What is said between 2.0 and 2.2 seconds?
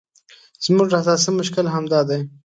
دی.